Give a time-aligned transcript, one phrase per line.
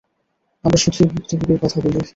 [0.63, 1.99] আমরা শুধুই ভুক্তভোগীর কথা বলি।